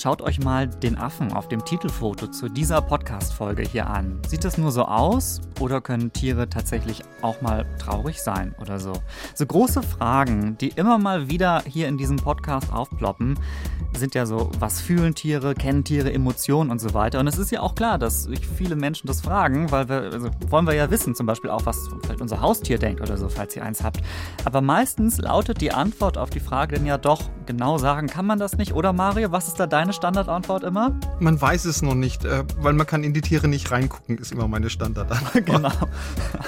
[0.00, 4.18] Schaut euch mal den Affen auf dem Titelfoto zu dieser Podcast-Folge hier an.
[4.26, 8.94] Sieht das nur so aus oder können Tiere tatsächlich auch mal traurig sein oder so?
[9.34, 13.38] So große Fragen, die immer mal wieder hier in diesem Podcast aufploppen,
[14.00, 17.20] sind ja so, was fühlen Tiere, kennen Tiere Emotionen und so weiter.
[17.20, 20.30] Und es ist ja auch klar, dass sich viele Menschen das fragen, weil wir, also
[20.48, 23.54] wollen wir ja wissen, zum Beispiel auch, was vielleicht unser Haustier denkt oder so, falls
[23.54, 24.00] ihr eins habt.
[24.44, 28.38] Aber meistens lautet die Antwort auf die Frage dann ja doch, genau sagen kann man
[28.38, 28.72] das nicht.
[28.72, 30.98] Oder Mario, was ist da deine Standardantwort immer?
[31.18, 34.32] Man weiß es noch nicht, äh, weil man kann in die Tiere nicht reingucken, ist
[34.32, 35.44] immer meine Standardantwort.
[35.46, 35.70] genau.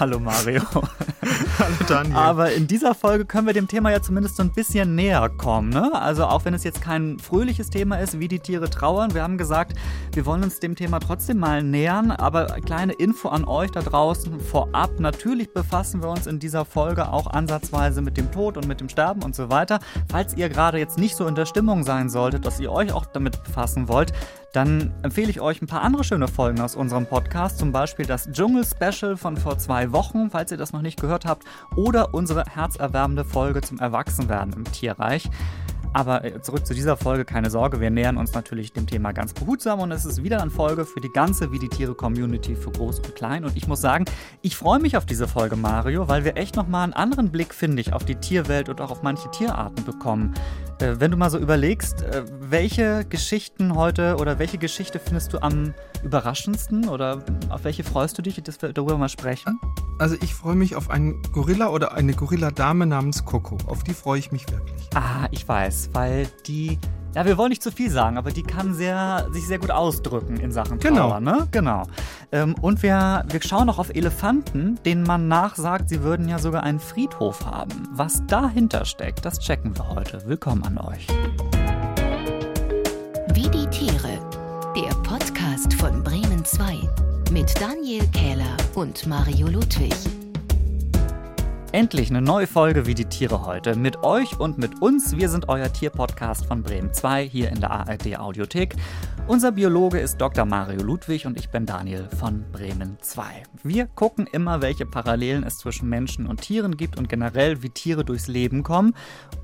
[0.01, 0.63] Hallo Mario.
[1.59, 2.17] Hallo Daniel.
[2.17, 5.69] Aber in dieser Folge können wir dem Thema ja zumindest so ein bisschen näher kommen.
[5.69, 5.91] Ne?
[5.93, 9.15] Also auch wenn es jetzt kein fröhliches Thema ist, wie die Tiere trauern.
[9.15, 9.77] Wir haben gesagt,
[10.13, 12.13] wir wollen uns dem Thema trotzdem mal nähern.
[12.13, 15.01] Aber kleine Info an euch da draußen vorab.
[15.01, 18.89] Natürlich befassen wir uns in dieser Folge auch ansatzweise mit dem Tod und mit dem
[18.89, 19.81] Sterben und so weiter.
[20.09, 23.07] Falls ihr gerade jetzt nicht so in der Stimmung sein solltet, dass ihr euch auch
[23.07, 24.13] damit befassen wollt,
[24.53, 28.31] dann empfehle ich euch ein paar andere schöne Folgen aus unserem Podcast, zum Beispiel das
[28.31, 33.25] Dschungel-Special von vor zwei Wochen, falls ihr das noch nicht gehört habt, oder unsere herzerwärmende
[33.25, 35.29] Folge zum Erwachsenwerden im Tierreich.
[35.93, 39.33] Aber äh, zurück zu dieser Folge, keine Sorge, wir nähern uns natürlich dem Thema ganz
[39.33, 42.71] behutsam und es ist wieder eine Folge für die ganze Wie die Tiere Community für
[42.71, 43.45] groß und klein.
[43.45, 44.05] Und ich muss sagen,
[44.41, 47.81] ich freue mich auf diese Folge, Mario, weil wir echt nochmal einen anderen Blick, finde
[47.81, 50.35] ich, auf die Tierwelt und auch auf manche Tierarten bekommen.
[50.83, 55.43] Äh, wenn du mal so überlegst, äh, welche Geschichten heute oder welche Geschichte findest du
[55.43, 59.61] am überraschendsten oder auf welche freust du dich, dass wir darüber mal sprechen?
[59.99, 63.59] Also ich freue mich auf einen Gorilla oder eine Gorilla-Dame namens Coco.
[63.67, 64.89] Auf die freue ich mich wirklich.
[64.95, 66.79] Ah, ich weiß, weil die
[67.15, 70.39] ja, wir wollen nicht zu viel sagen, aber die kann sehr, sich sehr gut ausdrücken
[70.39, 71.21] in Sachen Trauer, Genau.
[71.21, 71.47] ne?
[71.51, 71.83] Genau.
[72.33, 76.63] Ähm, und wir, wir schauen noch auf Elefanten, denen man nachsagt, sie würden ja sogar
[76.63, 77.87] einen Friedhof haben.
[77.93, 80.23] Was dahinter steckt, das checken wir heute.
[80.27, 81.07] Willkommen an euch.
[83.35, 84.19] Wie die Tiere.
[84.75, 86.79] Der Podcast von Bremen 2
[87.31, 89.93] mit Daniel Kähler und Mario Ludwig.
[91.73, 93.77] Endlich eine neue Folge wie die Tiere heute.
[93.77, 95.17] Mit euch und mit uns.
[95.17, 98.77] Wir sind euer Tierpodcast von Bremen 2 hier in der ARD Audiothek.
[99.27, 100.45] Unser Biologe ist Dr.
[100.45, 103.25] Mario Ludwig und ich bin Daniel von Bremen 2.
[103.63, 108.05] Wir gucken immer, welche Parallelen es zwischen Menschen und Tieren gibt und generell, wie Tiere
[108.05, 108.95] durchs Leben kommen.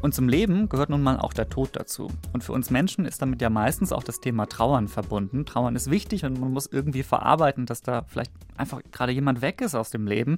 [0.02, 2.10] Und zum Leben gehört nun mal auch der Tod dazu.
[2.34, 5.46] Und für uns Menschen ist damit ja meistens auch das Thema Trauern verbunden.
[5.46, 9.62] Trauern ist wichtig und man muss irgendwie verarbeiten, dass da vielleicht einfach gerade jemand weg
[9.62, 10.36] ist aus dem Leben.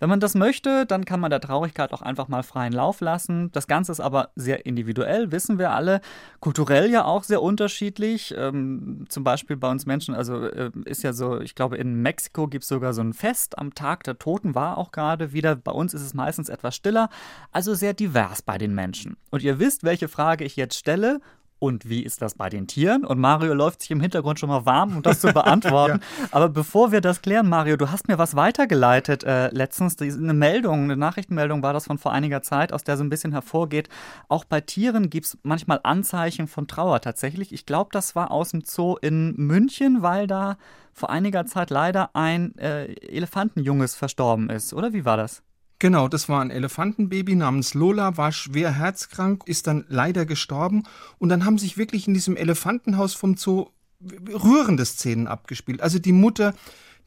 [0.00, 3.50] Wenn man das möchte, dann kann man der Traurigkeit auch einfach mal freien Lauf lassen.
[3.52, 6.00] Das Ganze ist aber sehr individuell, wissen wir alle.
[6.40, 8.34] Kulturell ja auch sehr unterschiedlich.
[8.36, 12.46] Ähm, zum Beispiel bei uns Menschen, also äh, ist ja so, ich glaube, in Mexiko
[12.46, 15.56] gibt es sogar so ein Fest am Tag der Toten, war auch gerade wieder.
[15.56, 17.08] Bei uns ist es meistens etwas stiller,
[17.52, 19.16] also sehr divers bei den Menschen.
[19.30, 21.20] Und ihr wisst, welche Frage ich jetzt stelle.
[21.58, 23.04] Und wie ist das bei den Tieren?
[23.04, 26.00] Und Mario läuft sich im Hintergrund schon mal warm, um das zu beantworten.
[26.30, 30.00] Aber bevor wir das klären, Mario, du hast mir was weitergeleitet äh, letztens.
[30.00, 33.32] Eine Meldung, eine Nachrichtenmeldung war das von vor einiger Zeit, aus der so ein bisschen
[33.32, 33.88] hervorgeht.
[34.28, 37.52] Auch bei Tieren gibt es manchmal Anzeichen von Trauer tatsächlich.
[37.52, 40.58] Ich glaube, das war aus dem Zoo in München, weil da
[40.92, 44.74] vor einiger Zeit leider ein äh, Elefantenjunges verstorben ist.
[44.74, 45.42] Oder wie war das?
[45.80, 50.82] Genau, das war ein Elefantenbaby namens Lola, war schwer herzkrank, ist dann leider gestorben.
[51.18, 53.68] Und dann haben sich wirklich in diesem Elefantenhaus vom Zoo
[54.00, 55.80] rührende Szenen abgespielt.
[55.80, 56.54] Also die Mutter,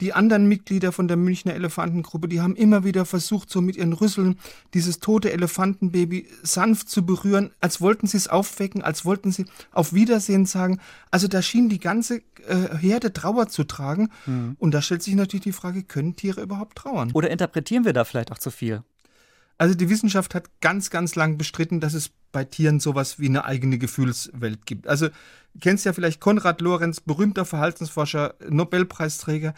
[0.02, 3.94] die anderen Mitglieder von der Münchner Elefantengruppe, die haben immer wieder versucht, so mit ihren
[3.94, 4.38] Rüsseln
[4.74, 9.94] dieses tote Elefantenbaby sanft zu berühren, als wollten sie es aufwecken, als wollten sie auf
[9.94, 10.80] Wiedersehen sagen.
[11.12, 14.10] Also da schien die ganze äh, Herde Trauer zu tragen.
[14.60, 17.12] Und da stellt sich natürlich die Frage, können Tiere überhaupt trauern?
[17.14, 18.84] Oder interpretieren wir da vielleicht auch zu viel?
[19.58, 23.46] Also die Wissenschaft hat ganz, ganz lang bestritten, dass es bei Tieren sowas wie eine
[23.46, 24.88] eigene Gefühlswelt gibt.
[24.88, 29.54] Also du kennst ja vielleicht Konrad Lorenz, berühmter Verhaltensforscher, Nobelpreisträger.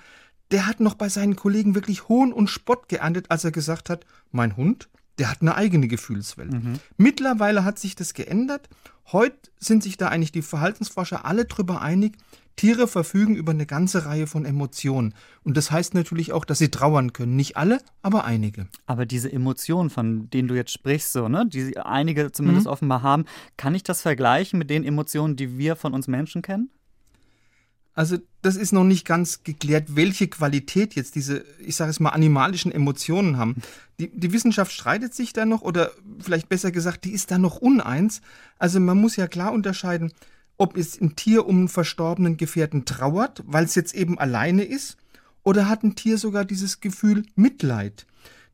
[0.53, 4.05] Der hat noch bei seinen Kollegen wirklich Hohn und Spott geerntet, als er gesagt hat,
[4.31, 4.87] mein Hund,
[5.17, 6.51] der hat eine eigene Gefühlswelt.
[6.95, 8.69] Mittlerweile hat sich das geändert.
[9.11, 12.17] Heute sind sich da eigentlich die Verhaltensforscher alle drüber einig,
[12.55, 15.15] Tiere verfügen über eine ganze Reihe von Emotionen.
[15.43, 17.35] Und das heißt natürlich auch, dass sie trauern können.
[17.35, 18.67] Nicht alle, aber einige.
[18.85, 23.25] Aber diese Emotionen, von denen du jetzt sprichst, so, ne, die einige zumindest offenbar haben,
[23.57, 26.69] kann ich das vergleichen mit den Emotionen, die wir von uns Menschen kennen?
[27.95, 32.09] Also das ist noch nicht ganz geklärt, welche Qualität jetzt diese, ich sage es mal,
[32.09, 33.57] animalischen Emotionen haben.
[33.99, 37.57] Die, die Wissenschaft streitet sich da noch oder vielleicht besser gesagt, die ist da noch
[37.57, 38.21] uneins.
[38.57, 40.11] Also man muss ja klar unterscheiden,
[40.57, 44.97] ob es ein Tier um einen verstorbenen Gefährten trauert, weil es jetzt eben alleine ist,
[45.43, 48.07] oder hat ein Tier sogar dieses Gefühl Mitleid.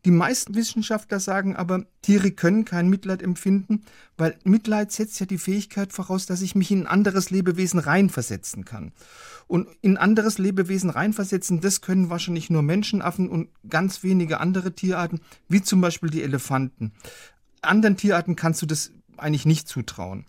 [0.06, 3.82] Die meisten Wissenschaftler sagen aber, Tiere können kein Mitleid empfinden,
[4.18, 8.64] weil Mitleid setzt ja die Fähigkeit voraus, dass ich mich in ein anderes Lebewesen reinversetzen
[8.64, 8.94] kann.
[9.48, 14.74] Und in ein anderes Lebewesen reinversetzen, das können wahrscheinlich nur Menschenaffen und ganz wenige andere
[14.74, 15.20] Tierarten,
[15.50, 16.94] wie zum Beispiel die Elefanten.
[17.62, 20.26] Anderen Tierarten kannst du das eigentlich nicht zutrauen.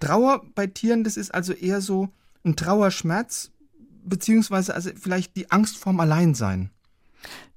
[0.00, 2.10] Trauer bei Tieren, das ist also eher so
[2.44, 3.52] ein Trauerschmerz,
[4.04, 6.70] beziehungsweise also vielleicht die Angst vorm Alleinsein.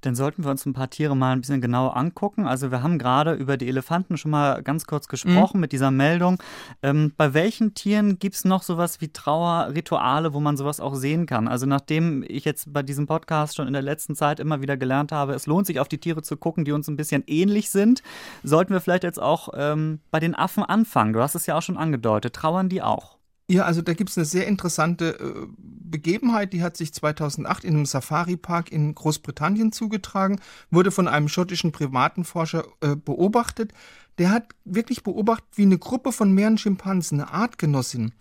[0.02, 2.46] Dann sollten wir uns ein paar Tiere mal ein bisschen genauer angucken.
[2.46, 5.60] Also wir haben gerade über die Elefanten schon mal ganz kurz gesprochen mhm.
[5.60, 6.40] mit dieser Meldung.
[6.82, 11.26] Ähm, bei welchen Tieren gibt es noch sowas wie Trauerrituale, wo man sowas auch sehen
[11.26, 11.48] kann?
[11.48, 15.12] Also nachdem ich jetzt bei diesem Podcast schon in der letzten Zeit immer wieder gelernt
[15.12, 18.02] habe, es lohnt sich auf die Tiere zu gucken, die uns ein bisschen ähnlich sind,
[18.42, 21.12] sollten wir vielleicht jetzt auch ähm, bei den Affen anfangen.
[21.12, 22.34] Du hast es ja auch schon angedeutet.
[22.34, 23.17] Trauern die auch?
[23.50, 27.76] Ja, also da gibt es eine sehr interessante äh, Begebenheit, die hat sich 2008 in
[27.76, 30.38] einem Safari-Park in Großbritannien zugetragen,
[30.70, 33.72] wurde von einem schottischen Privatenforscher äh, beobachtet.
[34.18, 38.12] Der hat wirklich beobachtet, wie eine Gruppe von mehreren Schimpansen, eine Artgenossin,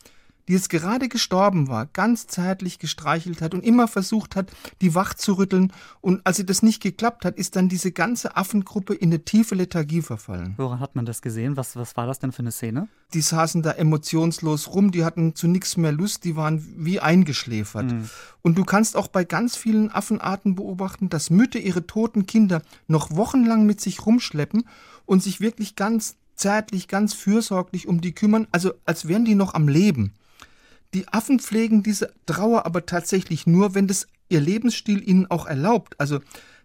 [0.47, 4.51] die jetzt gerade gestorben war, ganz zärtlich gestreichelt hat und immer versucht hat,
[4.81, 5.73] die wach zu rütteln.
[6.01, 9.55] Und als sie das nicht geklappt hat, ist dann diese ganze Affengruppe in eine tiefe
[9.55, 10.53] Lethargie verfallen.
[10.57, 11.57] Woran hat man das gesehen?
[11.57, 12.87] Was, was war das denn für eine Szene?
[13.13, 17.91] Die saßen da emotionslos rum, die hatten zu nichts mehr Lust, die waren wie eingeschläfert.
[17.91, 18.09] Mhm.
[18.41, 23.11] Und du kannst auch bei ganz vielen Affenarten beobachten, dass Mütter ihre toten Kinder noch
[23.11, 24.65] wochenlang mit sich rumschleppen
[25.05, 29.53] und sich wirklich ganz zärtlich, ganz fürsorglich um die kümmern, also als wären die noch
[29.53, 30.13] am Leben.
[30.97, 35.93] Die Affen pflegen diese Trauer aber tatsächlich nur, wenn das ihr Lebensstil ihnen auch erlaubt.
[35.99, 36.15] Also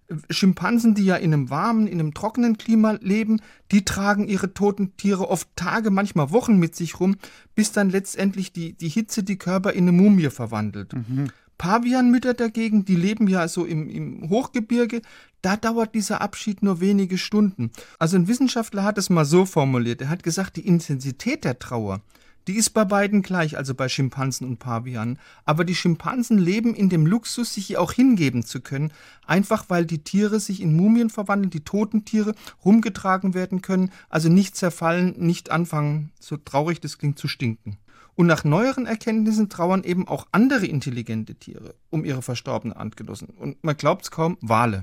[0.09, 3.43] äh, Schimpansen, die ja in einem warmen, in einem trockenen Klima leben,
[3.73, 7.17] die tragen ihre toten Tiere oft Tage, manchmal Wochen mit sich rum,
[7.55, 10.95] bis dann letztendlich die, die Hitze die Körper in eine Mumie verwandelt.
[10.95, 11.29] Mhm.
[11.59, 15.03] Pavianmütter dagegen, die leben ja so im, im Hochgebirge,
[15.43, 17.71] da dauert dieser Abschied nur wenige Stunden.
[17.99, 22.01] Also ein Wissenschaftler hat es mal so formuliert, er hat gesagt, die Intensität der Trauer,
[22.49, 25.19] die ist bei beiden gleich, also bei Schimpansen und Pavianen.
[25.45, 28.93] Aber die Schimpansen leben in dem Luxus, sich ihr auch hingeben zu können,
[29.27, 32.35] einfach weil die Tiere sich in Mumien verwandeln, die toten Tiere
[32.65, 37.79] rumgetragen werden können, also nicht zerfallen, nicht anfangen, so traurig das klingt, zu stinken.
[38.15, 43.29] Und nach neueren Erkenntnissen trauern eben auch andere intelligente Tiere um ihre verstorbenen Artgenossen.
[43.29, 44.83] Und man glaubt es kaum, Wale.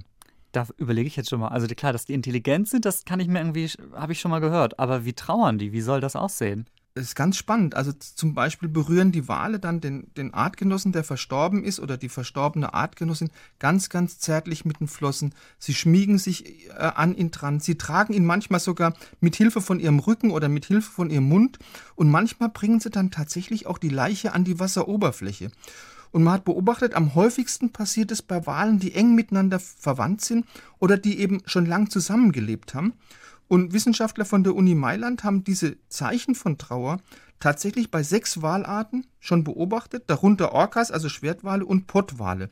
[0.51, 1.50] Da überlege ich jetzt schon mal.
[1.50, 4.39] Also klar, dass die intelligent sind, das kann ich mir irgendwie, habe ich schon mal
[4.39, 4.79] gehört.
[4.79, 5.73] Aber wie trauern die?
[5.73, 6.65] Wie soll das aussehen?
[7.00, 7.75] Das ist ganz spannend.
[7.75, 12.10] Also zum Beispiel berühren die Wale dann den, den Artgenossen, der verstorben ist, oder die
[12.10, 15.34] verstorbene Artgenossin ganz, ganz zärtlich mit den Flossen.
[15.60, 17.62] Sie schmiegen sich äh, an ihn dran.
[17.62, 21.30] Sie tragen ihn manchmal sogar mit Hilfe von ihrem Rücken oder mit Hilfe von ihrem
[21.30, 21.57] Mund.
[21.96, 25.51] Und manchmal bringen sie dann tatsächlich auch die Leiche an die Wasseroberfläche.
[26.12, 30.46] Und man hat beobachtet, am häufigsten passiert es bei Walen, die eng miteinander verwandt sind
[30.80, 32.92] oder die eben schon lang zusammengelebt haben.
[33.50, 37.00] Und Wissenschaftler von der Uni Mailand haben diese Zeichen von Trauer
[37.40, 42.50] tatsächlich bei sechs Walarten schon beobachtet, darunter Orcas, also Schwertwale und Pottwale.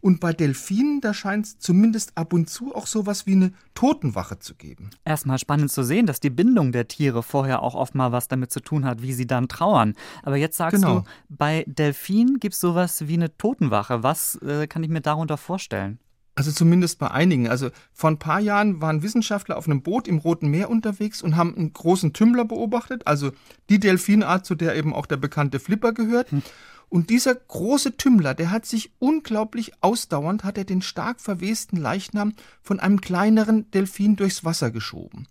[0.00, 4.38] Und bei Delfinen, da scheint es zumindest ab und zu auch sowas wie eine Totenwache
[4.38, 4.90] zu geben.
[5.04, 8.50] Erstmal spannend zu sehen, dass die Bindung der Tiere vorher auch oft mal was damit
[8.50, 9.94] zu tun hat, wie sie dann trauern.
[10.24, 11.00] Aber jetzt sagst genau.
[11.00, 14.02] du, bei Delfinen gibt es sowas wie eine Totenwache.
[14.02, 16.00] Was äh, kann ich mir darunter vorstellen?
[16.34, 17.48] Also zumindest bei einigen.
[17.48, 21.36] Also vor ein paar Jahren waren Wissenschaftler auf einem Boot im Roten Meer unterwegs und
[21.36, 23.32] haben einen großen Tümmler beobachtet, also
[23.68, 26.30] die Delfinart, zu der eben auch der bekannte Flipper gehört.
[26.30, 26.42] Hm.
[26.88, 32.34] Und dieser große Tümmler, der hat sich unglaublich ausdauernd, hat er den stark verwesten Leichnam
[32.62, 35.26] von einem kleineren Delfin durchs Wasser geschoben.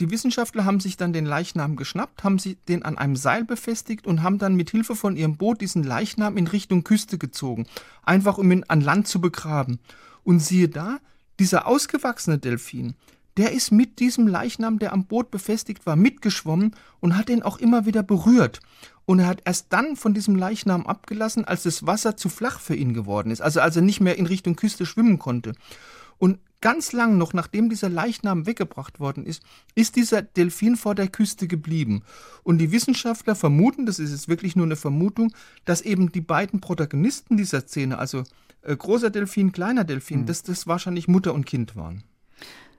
[0.00, 4.06] Die Wissenschaftler haben sich dann den Leichnam geschnappt, haben sie den an einem Seil befestigt
[4.06, 7.66] und haben dann mit Hilfe von ihrem Boot diesen Leichnam in Richtung Küste gezogen,
[8.02, 9.78] einfach um ihn an Land zu begraben.
[10.26, 10.98] Und siehe da,
[11.38, 12.96] dieser ausgewachsene Delfin,
[13.36, 17.58] der ist mit diesem Leichnam, der am Boot befestigt war, mitgeschwommen und hat den auch
[17.58, 18.58] immer wieder berührt.
[19.04, 22.74] Und er hat erst dann von diesem Leichnam abgelassen, als das Wasser zu flach für
[22.74, 25.52] ihn geworden ist, also als er nicht mehr in Richtung Küste schwimmen konnte.
[26.18, 29.44] Und ganz lang noch, nachdem dieser Leichnam weggebracht worden ist,
[29.76, 32.02] ist dieser Delfin vor der Küste geblieben.
[32.42, 35.32] Und die Wissenschaftler vermuten, das ist jetzt wirklich nur eine Vermutung,
[35.64, 38.24] dass eben die beiden Protagonisten dieser Szene, also
[38.66, 40.26] äh, großer Delfin, kleiner Delfin, mhm.
[40.26, 42.02] dass das wahrscheinlich Mutter und Kind waren.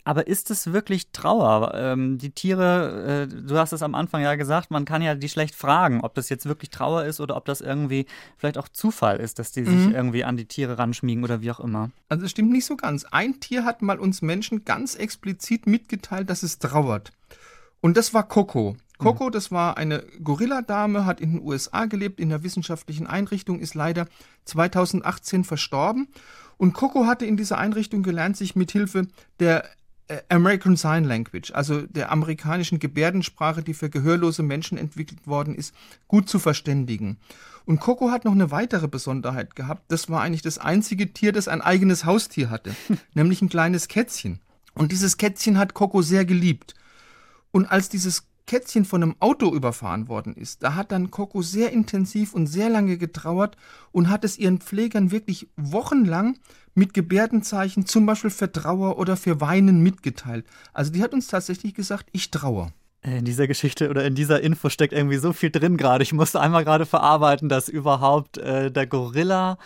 [0.07, 1.73] Aber ist es wirklich Trauer?
[1.75, 5.27] Ähm, die Tiere, äh, du hast es am Anfang ja gesagt, man kann ja die
[5.27, 8.05] schlecht fragen, ob das jetzt wirklich Trauer ist oder ob das irgendwie
[8.37, 9.83] vielleicht auch Zufall ist, dass die mhm.
[9.83, 11.91] sich irgendwie an die Tiere ranschmiegen oder wie auch immer.
[12.07, 13.03] Also es stimmt nicht so ganz.
[13.03, 17.11] Ein Tier hat mal uns Menschen ganz explizit mitgeteilt, dass es trauert.
[17.81, 18.77] Und das war Coco.
[18.97, 23.75] Coco, das war eine Gorilladame, hat in den USA gelebt, in der wissenschaftlichen Einrichtung, ist
[23.75, 24.07] leider
[24.45, 26.07] 2018 verstorben.
[26.57, 29.07] Und Coco hatte in dieser Einrichtung gelernt, sich mit Hilfe
[29.39, 29.65] der
[30.07, 35.75] äh, American Sign Language, also der amerikanischen Gebärdensprache, die für gehörlose Menschen entwickelt worden ist,
[36.07, 37.17] gut zu verständigen.
[37.65, 39.91] Und Coco hat noch eine weitere Besonderheit gehabt.
[39.91, 42.73] Das war eigentlich das einzige Tier, das ein eigenes Haustier hatte,
[43.13, 44.39] nämlich ein kleines Kätzchen.
[44.73, 46.73] Und dieses Kätzchen hat Coco sehr geliebt.
[47.51, 51.71] Und als dieses Kätzchen von einem Auto überfahren worden ist, da hat dann Coco sehr
[51.71, 53.57] intensiv und sehr lange getrauert
[53.91, 56.39] und hat es ihren Pflegern wirklich wochenlang
[56.73, 60.45] mit Gebärdenzeichen, zum Beispiel für Trauer oder für Weinen mitgeteilt.
[60.73, 62.71] Also die hat uns tatsächlich gesagt, ich trauere.
[63.03, 66.03] In dieser Geschichte oder in dieser Info steckt irgendwie so viel drin gerade.
[66.03, 69.57] Ich musste einmal gerade verarbeiten, dass überhaupt äh, der Gorilla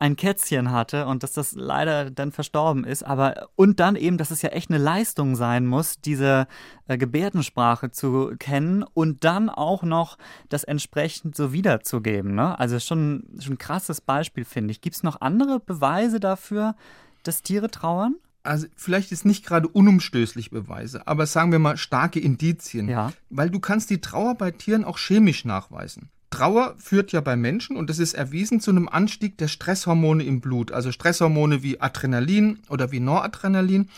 [0.00, 3.02] ein Kätzchen hatte und dass das leider dann verstorben ist.
[3.04, 6.48] Aber und dann eben, dass es ja echt eine Leistung sein muss, diese
[6.88, 10.16] äh, Gebärdensprache zu kennen und dann auch noch
[10.48, 12.34] das entsprechend so wiederzugeben.
[12.34, 12.58] Ne?
[12.58, 14.80] Also schon, schon ein krasses Beispiel, finde ich.
[14.80, 16.74] Gibt es noch andere Beweise dafür,
[17.22, 18.16] dass Tiere trauern?
[18.42, 22.88] Also vielleicht ist nicht gerade unumstößlich Beweise, aber sagen wir mal starke Indizien.
[22.88, 23.12] Ja.
[23.28, 26.10] Weil du kannst die Trauer bei Tieren auch chemisch nachweisen.
[26.30, 30.40] Trauer führt ja bei Menschen, und das ist erwiesen, zu einem Anstieg der Stresshormone im
[30.40, 30.70] Blut.
[30.70, 33.88] Also Stresshormone wie Adrenalin oder wie Noradrenalin.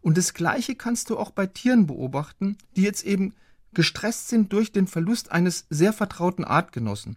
[0.00, 3.34] Und das Gleiche kannst du auch bei Tieren beobachten, die jetzt eben
[3.74, 7.16] gestresst sind durch den Verlust eines sehr vertrauten Artgenossen.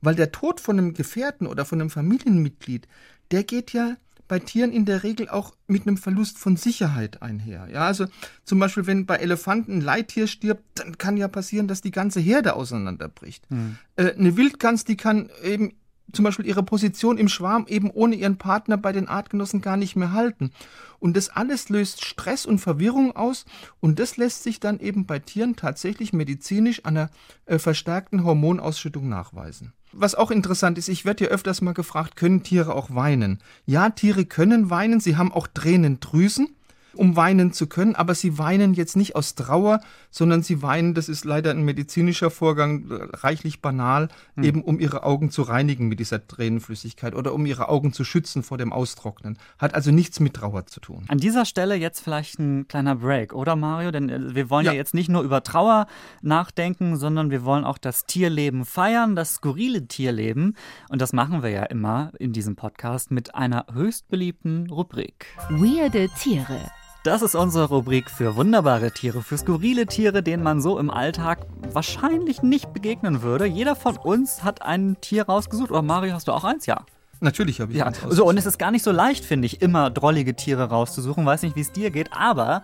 [0.00, 2.88] Weil der Tod von einem Gefährten oder von einem Familienmitglied,
[3.30, 3.96] der geht ja
[4.28, 7.68] bei Tieren in der Regel auch mit einem Verlust von Sicherheit einher.
[7.72, 8.06] Ja, also
[8.44, 12.20] zum Beispiel, wenn bei Elefanten ein Leittier stirbt, dann kann ja passieren, dass die ganze
[12.20, 13.48] Herde auseinanderbricht.
[13.48, 13.78] Hm.
[13.96, 15.72] Äh, eine Wildgans, die kann eben
[16.12, 19.96] zum Beispiel ihre Position im Schwarm eben ohne ihren Partner bei den Artgenossen gar nicht
[19.96, 20.50] mehr halten.
[20.98, 23.44] Und das alles löst Stress und Verwirrung aus
[23.80, 27.10] und das lässt sich dann eben bei Tieren tatsächlich medizinisch an einer
[27.46, 29.72] äh, verstärkten Hormonausschüttung nachweisen.
[29.92, 33.38] Was auch interessant ist, ich werde ja öfters mal gefragt, können Tiere auch weinen?
[33.64, 36.48] Ja, Tiere können weinen, sie haben auch Tränendrüsen
[36.94, 39.80] um weinen zu können, aber sie weinen jetzt nicht aus Trauer,
[40.10, 44.44] sondern sie weinen, das ist leider ein medizinischer Vorgang, reichlich banal, hm.
[44.44, 48.42] eben um ihre Augen zu reinigen mit dieser Tränenflüssigkeit oder um ihre Augen zu schützen
[48.42, 49.38] vor dem Austrocknen.
[49.58, 51.04] Hat also nichts mit Trauer zu tun.
[51.08, 53.90] An dieser Stelle jetzt vielleicht ein kleiner Break, oder Mario?
[53.90, 55.86] Denn äh, wir wollen ja, ja jetzt nicht nur über Trauer
[56.22, 60.56] nachdenken, sondern wir wollen auch das Tierleben feiern, das skurrile Tierleben.
[60.88, 65.26] Und das machen wir ja immer in diesem Podcast mit einer höchst beliebten Rubrik.
[65.50, 66.60] Weirde Tiere.
[67.08, 71.46] Das ist unsere Rubrik für wunderbare Tiere, für skurrile Tiere, denen man so im Alltag
[71.72, 73.46] wahrscheinlich nicht begegnen würde.
[73.46, 75.70] Jeder von uns hat ein Tier rausgesucht.
[75.70, 76.66] Oder Mario, hast du auch eins?
[76.66, 76.84] Ja.
[77.20, 77.86] Natürlich habe ich ja.
[77.86, 81.24] eins So, und es ist gar nicht so leicht, finde ich, immer drollige Tiere rauszusuchen.
[81.24, 82.62] Weiß nicht, wie es dir geht, aber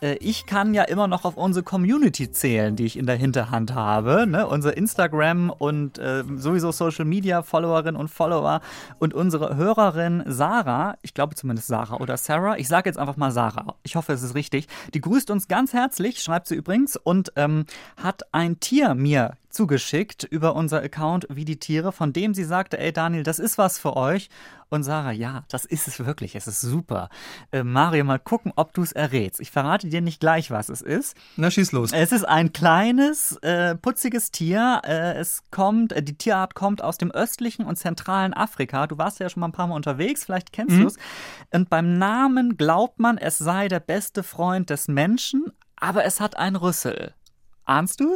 [0.00, 3.74] äh, ich kann ja immer noch auf unsere Community zählen, die ich in der Hinterhand
[3.74, 4.26] habe.
[4.26, 4.46] Ne?
[4.46, 8.60] Unser Instagram und äh, sowieso Social Media Followerinnen und Follower
[8.98, 13.30] und unsere Hörerin Sarah, ich glaube zumindest Sarah oder Sarah, ich sage jetzt einfach mal
[13.30, 17.32] Sarah, ich hoffe es ist richtig, die grüßt uns ganz herzlich, schreibt sie übrigens, und
[17.36, 17.64] ähm,
[17.96, 22.78] hat ein Tier mir zugeschickt über unser Account wie die Tiere, von dem sie sagte,
[22.78, 24.30] ey Daniel, das ist was für euch.
[24.72, 27.08] Und Sarah, ja, das ist es wirklich, es ist super.
[27.50, 29.40] Äh, Mario, mal gucken, ob du es errätst.
[29.40, 31.16] Ich verrate dir nicht gleich, was es ist.
[31.36, 31.92] Na, schieß los.
[31.92, 34.80] Es ist ein kleines, äh, putziges Tier.
[34.84, 38.86] Äh, es kommt, äh, die Tierart kommt aus dem östlichen und zentralen Afrika.
[38.86, 40.82] Du warst ja schon mal ein paar Mal unterwegs, vielleicht kennst mhm.
[40.82, 40.96] du es.
[41.52, 46.36] Und beim Namen glaubt man, es sei der beste Freund des Menschen, aber es hat
[46.36, 47.12] einen Rüssel.
[47.64, 48.14] Ahnst du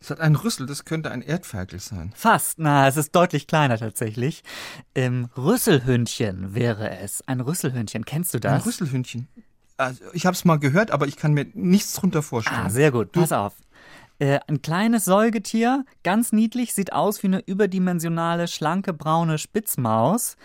[0.00, 0.10] es?
[0.10, 2.12] hat einen Rüssel, das könnte ein Erdferkel sein.
[2.14, 4.42] Fast, na, es ist deutlich kleiner tatsächlich.
[4.94, 7.26] Ähm, Rüsselhündchen wäre es.
[7.26, 8.52] Ein Rüsselhündchen, kennst du das?
[8.52, 9.28] Ein Rüsselhündchen.
[9.76, 12.66] Also, ich habe es mal gehört, aber ich kann mir nichts drunter vorstellen.
[12.66, 13.12] Ah, sehr gut.
[13.12, 13.54] Pass auf.
[14.18, 20.36] Äh, ein kleines Säugetier, ganz niedlich, sieht aus wie eine überdimensionale, schlanke, braune Spitzmaus.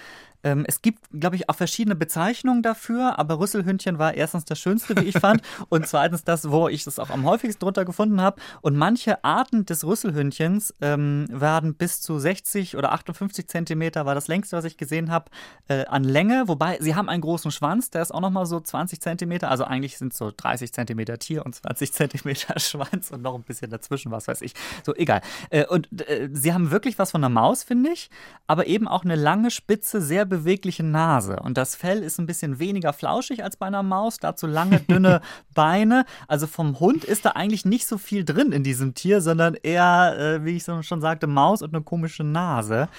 [0.45, 4.95] Ähm, es gibt, glaube ich, auch verschiedene Bezeichnungen dafür, aber Rüsselhündchen war erstens das Schönste,
[4.95, 8.39] wie ich fand, und zweitens das, wo ich es auch am häufigsten drunter gefunden habe.
[8.61, 14.27] Und manche Arten des Rüsselhündchens ähm, werden bis zu 60 oder 58 Zentimeter, war das
[14.27, 15.31] längste, was ich gesehen habe,
[15.67, 16.43] äh, an Länge.
[16.47, 19.49] Wobei sie haben einen großen Schwanz, der ist auch nochmal so 20 Zentimeter.
[19.49, 23.43] Also eigentlich sind es so 30 Zentimeter Tier und 20 Zentimeter Schwanz und noch ein
[23.43, 24.53] bisschen dazwischen, was weiß ich.
[24.85, 25.21] So, egal.
[25.49, 28.11] Äh, und äh, sie haben wirklich was von einer Maus, finde ich,
[28.45, 32.59] aber eben auch eine lange, spitze, sehr bewegliche Nase und das Fell ist ein bisschen
[32.59, 35.21] weniger flauschig als bei einer Maus, dazu lange, dünne
[35.53, 36.05] Beine.
[36.27, 40.15] Also vom Hund ist da eigentlich nicht so viel drin in diesem Tier, sondern eher,
[40.17, 42.89] äh, wie ich schon sagte, Maus und eine komische Nase.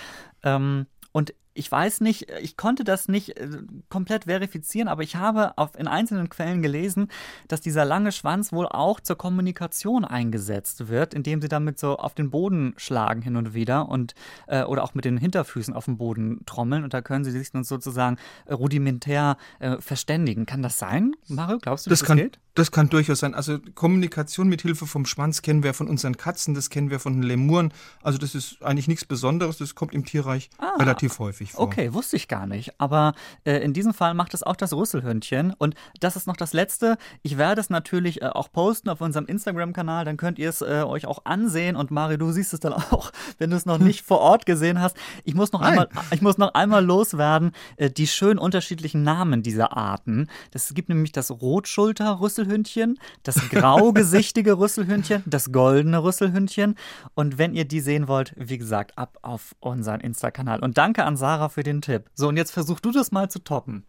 [0.43, 3.49] Ähm, und ich weiß nicht, ich konnte das nicht äh,
[3.89, 7.09] komplett verifizieren, aber ich habe auf, in einzelnen Quellen gelesen,
[7.49, 12.15] dass dieser lange Schwanz wohl auch zur Kommunikation eingesetzt wird, indem sie damit so auf
[12.15, 14.15] den Boden schlagen hin und wieder und
[14.47, 17.51] äh, oder auch mit den Hinterfüßen auf dem Boden trommeln und da können sie sich
[17.51, 20.47] dann sozusagen äh, rudimentär äh, verständigen.
[20.47, 21.59] Kann das sein, Mario?
[21.59, 22.39] Glaubst du, das, dass das kann, geht?
[22.55, 23.35] Das kann durchaus sein.
[23.35, 27.15] Also Kommunikation mit Hilfe vom Schwanz kennen wir von unseren Katzen, das kennen wir von
[27.15, 27.73] den Lemuren.
[28.03, 31.65] Also das ist eigentlich nichts Besonderes, das kommt im Tierreich ah, relativ häufig vor.
[31.65, 32.79] Okay, wusste ich gar nicht.
[32.79, 35.55] Aber äh, in diesem Fall macht es auch das Rüsselhündchen.
[35.57, 36.97] Und das ist noch das Letzte.
[37.23, 40.83] Ich werde es natürlich äh, auch posten auf unserem Instagram-Kanal, dann könnt ihr es äh,
[40.87, 41.76] euch auch ansehen.
[41.76, 44.81] Und Mario, du siehst es dann auch, wenn du es noch nicht vor Ort gesehen
[44.81, 44.97] hast.
[45.25, 49.76] Ich muss noch, einmal, ich muss noch einmal loswerden, äh, die schön unterschiedlichen Namen dieser
[49.76, 50.29] Arten.
[50.53, 56.76] Es gibt nämlich das Rotschulter-Rüsselhündchen, das graugesichtige Rüsselhündchen, das goldene Rüsselhündchen.
[57.15, 60.61] Und wenn ihr die sehen wollt, wie gesagt, ab auf unseren Insta-Kanal.
[60.61, 62.11] Und danke an Sarah für den Tipp.
[62.14, 63.85] So, und jetzt versuch du das mal zu toppen.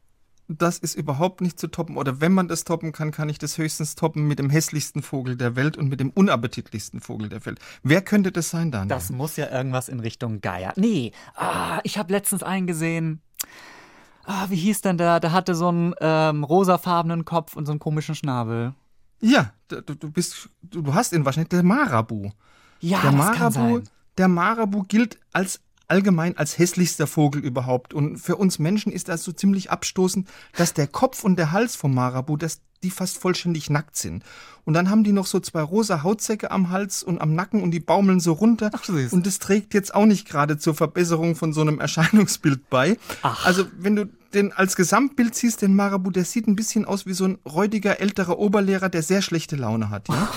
[0.50, 1.98] Das ist überhaupt nicht zu toppen.
[1.98, 5.36] Oder wenn man das toppen kann, kann ich das höchstens toppen mit dem hässlichsten Vogel
[5.36, 7.60] der Welt und mit dem unappetitlichsten Vogel der Welt.
[7.84, 8.90] Wer könnte das sein, Daniel?
[8.90, 10.74] Das muss ja irgendwas in Richtung Geier.
[10.76, 13.22] Nee, ah, ich habe letztens einen gesehen.
[14.26, 15.20] Ah, wie hieß denn der?
[15.22, 18.74] Der hatte so einen ähm, rosafarbenen Kopf und so einen komischen Schnabel.
[19.22, 22.30] Ja, du, du bist, du hast ihn wahrscheinlich, der Marabu.
[22.80, 23.90] Ja, der das Marabu, kann sein.
[24.18, 27.94] Der Marabu gilt als allgemein als hässlichster Vogel überhaupt.
[27.94, 31.76] Und für uns Menschen ist das so ziemlich abstoßend, dass der Kopf und der Hals
[31.76, 34.24] vom Marabu, dass die fast vollständig nackt sind.
[34.64, 37.72] Und dann haben die noch so zwei rosa Hautsäcke am Hals und am Nacken und
[37.72, 38.70] die baumeln so runter.
[38.74, 39.14] Ach, süß.
[39.14, 42.98] und das trägt jetzt auch nicht gerade zur Verbesserung von so einem Erscheinungsbild bei.
[43.22, 43.46] Ach.
[43.46, 47.14] Also wenn du den als Gesamtbild siehst, den Marabu, der sieht ein bisschen aus wie
[47.14, 50.10] so ein räudiger älterer Oberlehrer, der sehr schlechte Laune hat.
[50.10, 50.30] Ja?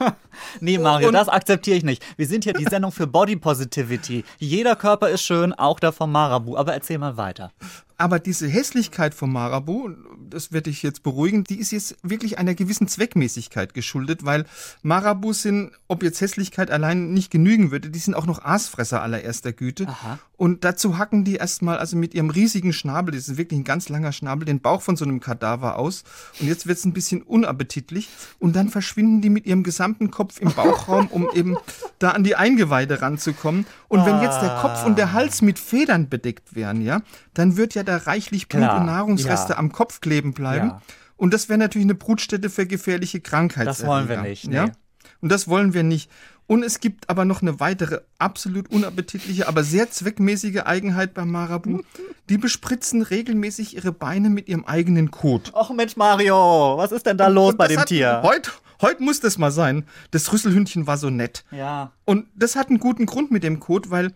[0.60, 2.02] Nee, Mario, Und- das akzeptiere ich nicht.
[2.16, 4.24] Wir sind hier die Sendung für Body Positivity.
[4.38, 6.56] Jeder Körper ist schön, auch der vom Marabu.
[6.56, 7.52] Aber erzähl mal weiter.
[7.98, 9.90] Aber diese Hässlichkeit vom Marabu,
[10.28, 14.44] das werde ich jetzt beruhigen, die ist jetzt wirklich einer gewissen Zweckmäßigkeit geschuldet, weil
[14.82, 19.52] Marabus sind, ob jetzt Hässlichkeit allein nicht genügen würde, die sind auch noch Aasfresser allererster
[19.52, 19.86] Güte.
[19.86, 20.18] Aha.
[20.42, 23.88] Und dazu hacken die erstmal also mit ihrem riesigen Schnabel, das ist wirklich ein ganz
[23.88, 26.02] langer Schnabel, den Bauch von so einem Kadaver aus.
[26.40, 28.08] Und jetzt wird es ein bisschen unappetitlich.
[28.40, 31.56] Und dann verschwinden die mit ihrem gesamten Kopf im Bauchraum, um eben
[32.00, 33.66] da an die Eingeweide ranzukommen.
[33.86, 37.02] Und wenn jetzt der Kopf und der Hals mit Federn bedeckt wären, ja,
[37.34, 39.58] dann wird ja da reichlich Blut Klar, und Nahrungsreste ja.
[39.60, 40.70] am Kopf kleben bleiben.
[40.70, 40.82] Ja.
[41.14, 43.78] Und das wäre natürlich eine Brutstätte für gefährliche Krankheitserreger.
[43.78, 44.56] Das wollen wir nicht, nee.
[44.56, 44.72] Ja?
[45.20, 46.10] Und das wollen wir nicht.
[46.46, 51.80] Und es gibt aber noch eine weitere absolut unappetitliche, aber sehr zweckmäßige Eigenheit beim Marabu.
[52.28, 55.52] Die bespritzen regelmäßig ihre Beine mit ihrem eigenen Kot.
[55.54, 58.20] Och Mensch, Mario, was ist denn da los Und bei dem hat, Tier?
[58.22, 58.50] Heute,
[58.80, 59.86] heute muss das mal sein.
[60.10, 61.44] Das Rüsselhündchen war so nett.
[61.50, 61.92] Ja.
[62.04, 64.12] Und das hat einen guten Grund mit dem Kot, weil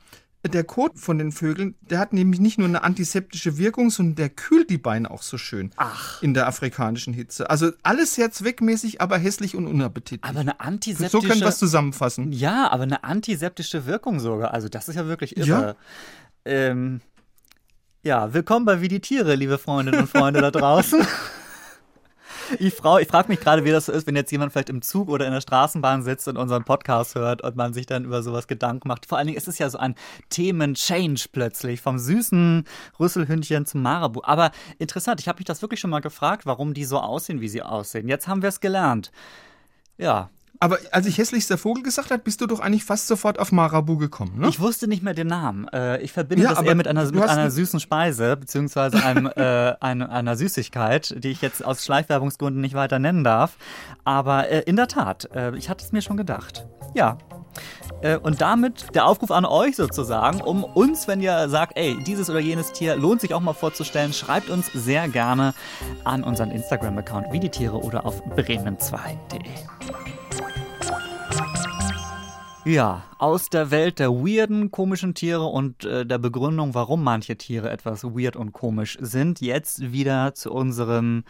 [0.48, 4.28] der Kot von den Vögeln, der hat nämlich nicht nur eine antiseptische Wirkung, sondern der
[4.28, 5.70] kühlt die Beine auch so schön.
[5.76, 6.22] Ach.
[6.22, 7.48] In der afrikanischen Hitze.
[7.50, 10.24] Also alles sehr zweckmäßig, aber hässlich und unappetitlich.
[10.24, 11.28] Aber eine so antiseptische...
[11.28, 12.32] können wir es zusammenfassen.
[12.32, 14.52] Ja, aber eine antiseptische Wirkung sogar.
[14.52, 15.48] Also das ist ja wirklich irre.
[15.48, 15.76] Ja.
[16.44, 17.00] Ähm,
[18.02, 21.04] ja, willkommen bei Wie die Tiere, liebe Freundinnen und Freunde da draußen.
[22.58, 24.82] Ich, frau- ich frage mich gerade, wie das so ist, wenn jetzt jemand vielleicht im
[24.82, 28.22] Zug oder in der Straßenbahn sitzt und unseren Podcast hört und man sich dann über
[28.22, 29.06] sowas Gedanken macht.
[29.06, 29.94] Vor allen Dingen ist es ja so ein
[30.30, 32.64] Themen-Change plötzlich, vom süßen
[33.00, 34.20] Rüsselhündchen zum Marabu.
[34.24, 37.48] Aber interessant, ich habe mich das wirklich schon mal gefragt, warum die so aussehen, wie
[37.48, 38.08] sie aussehen.
[38.08, 39.10] Jetzt haben wir es gelernt.
[39.98, 43.52] Ja, Aber als ich hässlichster Vogel gesagt hat, bist du doch eigentlich fast sofort auf
[43.52, 44.48] Marabu gekommen, ne?
[44.48, 45.68] Ich wusste nicht mehr den Namen.
[45.68, 49.04] Äh, ich verbinde Ja, das aber eher mit einer, mit einer ein- süßen Speise, beziehungsweise
[49.04, 53.56] einem, äh, eine, einer Süßigkeit, die ich jetzt aus Schleichwerbungsgründen nicht weiter nennen darf.
[54.04, 56.66] Aber äh, in der Tat, äh, ich hatte es mir schon gedacht.
[56.94, 57.18] Ja.
[58.02, 62.28] Äh, Und damit der Aufruf an euch sozusagen, um uns, wenn ihr sagt, ey, dieses
[62.30, 65.54] oder jenes Tier lohnt sich auch mal vorzustellen, schreibt uns sehr gerne
[66.04, 69.40] an unseren Instagram-Account wie die Tiere oder auf bremen2.de.
[72.66, 77.70] Ja, aus der Welt der weirden, komischen Tiere und äh, der Begründung, warum manche Tiere
[77.70, 81.22] etwas weird und komisch sind, jetzt wieder zu unserem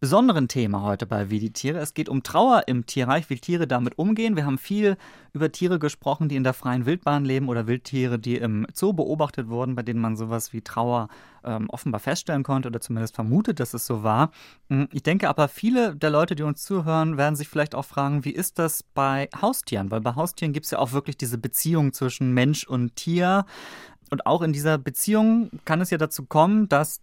[0.00, 1.78] besonderen Thema heute bei Wie die Tiere.
[1.78, 4.36] Es geht um Trauer im Tierreich, wie Tiere damit umgehen.
[4.36, 4.96] Wir haben viel
[5.32, 9.48] über Tiere gesprochen, die in der freien Wildbahn leben oder Wildtiere, die im Zoo beobachtet
[9.48, 11.08] wurden, bei denen man sowas wie Trauer
[11.44, 14.30] ähm, offenbar feststellen konnte oder zumindest vermutet, dass es so war.
[14.68, 18.24] Mm, Ich denke aber, viele der Leute, die uns zuhören, werden sich vielleicht auch fragen,
[18.24, 19.90] wie ist das bei Haustieren?
[19.90, 23.44] Weil bei Haustieren gibt es ja auch wirklich diese Beziehung zwischen Mensch und Tier.
[24.10, 27.00] Und auch in dieser Beziehung kann es ja dazu kommen, dass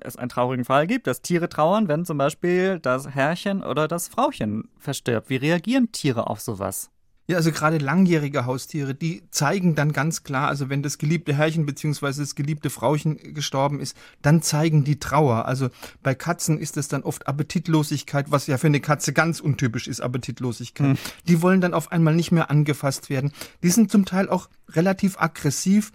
[0.00, 4.08] es einen traurigen Fall gibt, dass Tiere trauern, wenn zum Beispiel das Herrchen oder das
[4.08, 5.30] Frauchen verstirbt.
[5.30, 6.90] Wie reagieren Tiere auf sowas?
[7.30, 11.64] Ja, also gerade langjährige Haustiere, die zeigen dann ganz klar, also wenn das geliebte Herrchen
[11.64, 15.44] beziehungsweise das geliebte Frauchen gestorben ist, dann zeigen die Trauer.
[15.44, 15.68] Also
[16.02, 20.00] bei Katzen ist es dann oft Appetitlosigkeit, was ja für eine Katze ganz untypisch ist,
[20.00, 20.88] Appetitlosigkeit.
[20.88, 20.98] Hm.
[21.28, 23.30] Die wollen dann auf einmal nicht mehr angefasst werden.
[23.62, 25.92] Die sind zum Teil auch relativ aggressiv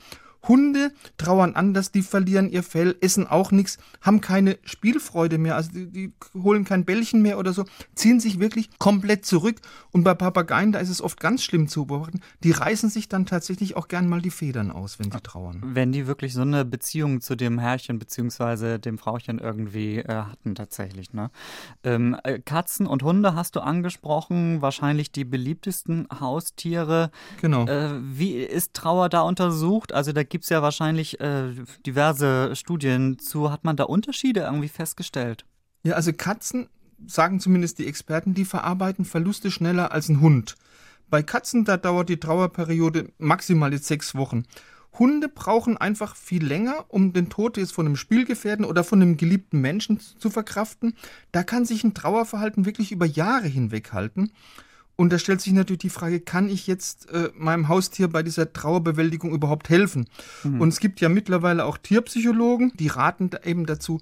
[0.48, 5.72] Hunde trauern anders, die verlieren ihr Fell, essen auch nichts, haben keine Spielfreude mehr, also
[5.72, 9.58] die, die, holen kein Bällchen mehr oder so, ziehen sich wirklich komplett zurück.
[9.92, 13.26] Und bei Papageien, da ist es oft ganz schlimm zu beobachten, die reißen sich dann
[13.26, 15.62] tatsächlich auch gern mal die Federn aus, wenn sie trauern.
[15.64, 18.78] Wenn die wirklich so eine Beziehung zu dem Herrchen bzw.
[18.78, 21.14] dem Frauchen irgendwie äh, hatten tatsächlich.
[21.14, 21.32] Ne?
[21.84, 27.12] Ähm, äh, Katzen und Hunde hast du angesprochen, wahrscheinlich die beliebtesten Haustiere.
[27.42, 27.66] Genau.
[27.66, 29.94] Äh, wie ist Trauer da untersucht?
[29.94, 31.54] Also da gibt es ja wahrscheinlich äh,
[31.86, 33.52] diverse Studien zu.
[33.52, 35.46] Hat man da Unterschiede irgendwie festgestellt?
[35.84, 36.68] Ja, also Katzen,
[37.06, 40.56] sagen zumindest die Experten, die verarbeiten Verluste schneller als ein Hund.
[41.10, 44.44] Bei Katzen, da dauert die Trauerperiode maximal jetzt sechs Wochen.
[44.98, 49.18] Hunde brauchen einfach viel länger, um den Tod jetzt von einem Spielgefährten oder von einem
[49.18, 50.96] geliebten Menschen zu verkraften.
[51.32, 54.32] Da kann sich ein Trauerverhalten wirklich über Jahre hinweg halten.
[54.96, 58.54] Und da stellt sich natürlich die Frage, kann ich jetzt äh, meinem Haustier bei dieser
[58.54, 60.08] Trauerbewältigung überhaupt helfen?
[60.44, 60.62] Mhm.
[60.62, 64.00] Und es gibt ja mittlerweile auch Tierpsychologen, die raten eben dazu,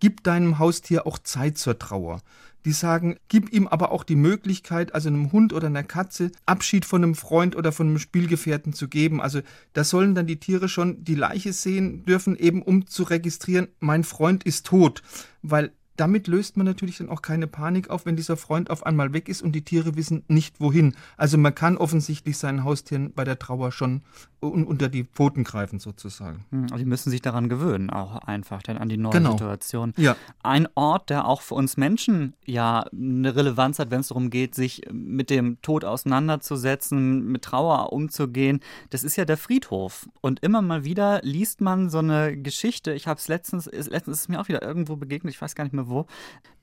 [0.00, 2.20] gib deinem Haustier auch Zeit zur Trauer.
[2.64, 6.86] Die sagen, gib ihm aber auch die Möglichkeit, also einem Hund oder einer Katze Abschied
[6.86, 9.20] von einem Freund oder von einem Spielgefährten zu geben.
[9.20, 9.42] Also
[9.74, 14.02] da sollen dann die Tiere schon die Leiche sehen dürfen, eben um zu registrieren, mein
[14.02, 15.02] Freund ist tot.
[15.42, 19.12] Weil damit löst man natürlich dann auch keine Panik auf, wenn dieser Freund auf einmal
[19.12, 20.94] weg ist und die Tiere wissen nicht wohin.
[21.16, 24.02] Also man kann offensichtlich seinen Haustieren bei der Trauer schon
[24.40, 26.44] unter die Pfoten greifen sozusagen.
[26.50, 29.32] Hm, also die müssen sich daran gewöhnen, auch einfach dann an die neue genau.
[29.32, 29.94] Situation.
[29.96, 30.16] Ja.
[30.42, 34.54] Ein Ort, der auch für uns Menschen ja eine Relevanz hat, wenn es darum geht,
[34.54, 40.08] sich mit dem Tod auseinanderzusetzen, mit Trauer umzugehen, das ist ja der Friedhof.
[40.20, 42.92] Und immer mal wieder liest man so eine Geschichte.
[42.92, 45.64] Ich habe es letztens, letztens ist es mir auch wieder irgendwo begegnet, ich weiß gar
[45.64, 46.06] nicht mehr wo,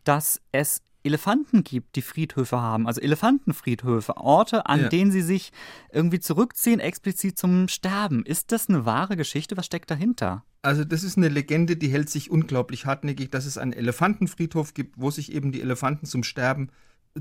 [0.03, 4.89] dass es Elefanten gibt, die Friedhöfe haben, also Elefantenfriedhöfe, Orte, an ja.
[4.89, 5.51] denen sie sich
[5.91, 8.23] irgendwie zurückziehen, explizit zum Sterben.
[8.25, 9.57] Ist das eine wahre Geschichte?
[9.57, 10.43] Was steckt dahinter?
[10.61, 15.01] Also das ist eine Legende, die hält sich unglaublich hartnäckig, dass es einen Elefantenfriedhof gibt,
[15.01, 16.69] wo sich eben die Elefanten zum Sterben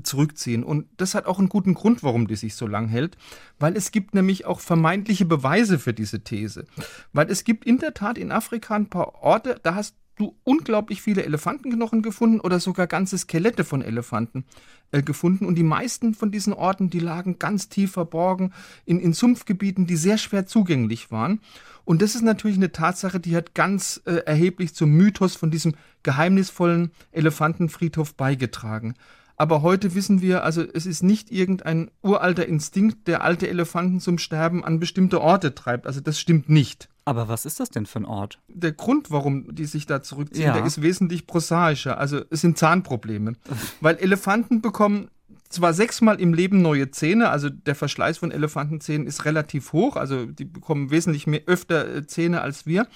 [0.03, 0.63] zurückziehen.
[0.63, 3.17] Und das hat auch einen guten Grund, warum die sich so lang hält,
[3.59, 6.65] weil es gibt nämlich auch vermeintliche Beweise für diese These.
[7.13, 11.01] Weil es gibt in der Tat in Afrika ein paar Orte, da hast du unglaublich
[11.01, 14.45] viele Elefantenknochen gefunden oder sogar ganze Skelette von Elefanten
[14.91, 15.45] äh, gefunden.
[15.45, 18.53] Und die meisten von diesen Orten, die lagen ganz tief verborgen
[18.85, 21.41] in, in Sumpfgebieten, die sehr schwer zugänglich waren.
[21.83, 25.73] Und das ist natürlich eine Tatsache, die hat ganz äh, erheblich zum Mythos von diesem
[26.03, 28.93] geheimnisvollen Elefantenfriedhof beigetragen.
[29.35, 34.19] Aber heute wissen wir, also es ist nicht irgendein uralter Instinkt, der alte Elefanten zum
[34.19, 35.87] Sterben an bestimmte Orte treibt.
[35.87, 36.90] Also das stimmt nicht.
[37.03, 38.39] Aber was ist das denn für ein Ort?
[38.47, 40.53] Der Grund, warum die sich da zurückziehen, ja.
[40.53, 41.97] der ist wesentlich prosaischer.
[41.97, 43.33] Also es sind Zahnprobleme.
[43.81, 45.09] Weil Elefanten bekommen
[45.49, 50.25] zwar sechsmal im Leben neue Zähne, also der Verschleiß von Elefantenzähnen ist relativ hoch, also
[50.25, 52.87] die bekommen wesentlich mehr öfter äh, Zähne als wir.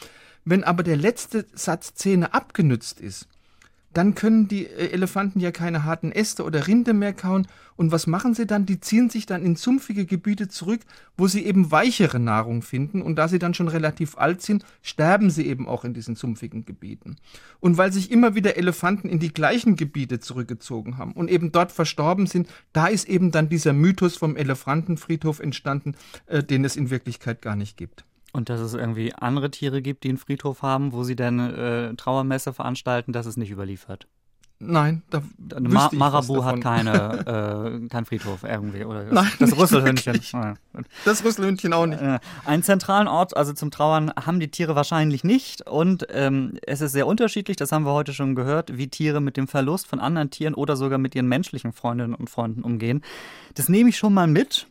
[0.46, 3.28] Wenn aber der letzte Satz Zähne abgenützt ist,
[3.96, 7.48] dann können die äh, Elefanten ja keine harten Äste oder Rinde mehr kauen.
[7.78, 8.66] Und was machen sie dann?
[8.66, 10.82] Die ziehen sich dann in sumpfige Gebiete zurück,
[11.18, 13.02] wo sie eben weichere Nahrung finden.
[13.02, 16.66] Und da sie dann schon relativ alt sind, sterben sie eben auch in diesen sumpfigen
[16.66, 17.16] Gebieten.
[17.62, 21.72] Und weil sich immer wieder Elefanten in die gleichen Gebiete zurückgezogen haben und eben dort
[21.72, 26.90] verstorben sind, da ist eben dann dieser Mythos vom Elefantenfriedhof entstanden, äh, den es in
[26.90, 28.04] Wirklichkeit gar nicht gibt.
[28.36, 31.96] Und dass es irgendwie andere Tiere gibt, die einen Friedhof haben, wo sie dann äh,
[31.96, 34.08] Trauermesse veranstalten, das ist nicht überliefert.
[34.60, 35.22] Nein, da
[35.60, 38.84] Ma Marabu hat keine, äh, keinen Friedhof irgendwie.
[38.84, 40.20] Oder das, Nein, das Rüsselhündchen.
[41.06, 42.02] Das Rüsselhündchen auch nicht.
[42.02, 45.66] Äh, einen zentralen Ort, also zum Trauern, haben die Tiere wahrscheinlich nicht.
[45.66, 49.38] Und ähm, es ist sehr unterschiedlich, das haben wir heute schon gehört, wie Tiere mit
[49.38, 53.02] dem Verlust von anderen Tieren oder sogar mit ihren menschlichen Freundinnen und Freunden umgehen.
[53.54, 54.68] Das nehme ich schon mal mit.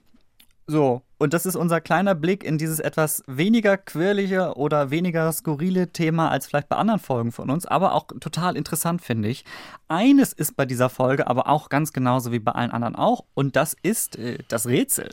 [0.66, 5.92] So, und das ist unser kleiner Blick in dieses etwas weniger quirlige oder weniger skurrile
[5.92, 9.44] Thema als vielleicht bei anderen Folgen von uns, aber auch total interessant finde ich.
[9.88, 13.56] Eines ist bei dieser Folge aber auch ganz genauso wie bei allen anderen auch, und
[13.56, 15.10] das ist äh, das Rätsel.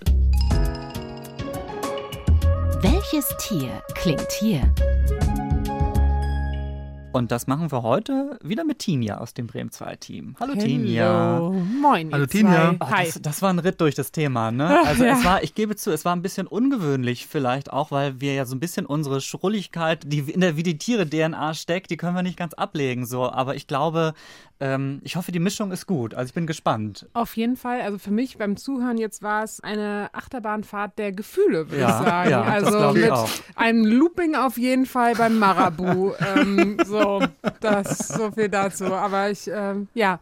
[2.82, 4.62] Welches Tier klingt hier?
[7.14, 10.36] Und das machen wir heute wieder mit Tinja aus dem Bremen 2 Team.
[10.40, 10.66] Hallo Hello.
[10.66, 11.40] Tinja.
[11.82, 12.10] Moin.
[12.14, 12.76] Hallo Tinja.
[12.80, 14.80] Oh, das, das, war ein Ritt durch das Thema, ne?
[14.86, 15.18] Also ja.
[15.18, 18.46] es war, ich gebe zu, es war ein bisschen ungewöhnlich vielleicht auch, weil wir ja
[18.46, 22.16] so ein bisschen unsere Schrulligkeit, die in der wie die Tiere DNA steckt, die können
[22.16, 24.14] wir nicht ganz ablegen so, aber ich glaube,
[24.64, 26.14] Ähm, ich hoffe, die Mischung ist gut.
[26.14, 27.08] Also ich bin gespannt.
[27.14, 27.82] Auf jeden Fall.
[27.82, 32.08] Also für mich beim Zuhören jetzt war es eine Achterbahnfahrt der Gefühle, würde Ja, ich
[32.08, 32.30] sagen.
[32.30, 33.30] ja, das also mit auch.
[33.56, 36.12] einem Looping auf jeden Fall beim Marabu.
[36.36, 37.24] ähm, so,
[37.60, 38.86] das so viel dazu.
[38.94, 40.20] Aber ich, ähm, ja,